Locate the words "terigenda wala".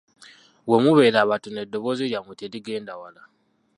2.41-3.21